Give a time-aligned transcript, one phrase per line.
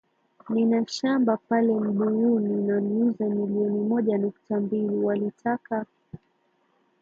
[0.49, 4.95] Nina shamba pale Mbuyuni naliuza milioni moja nukta mbili.
[4.95, 5.85] Walitaka?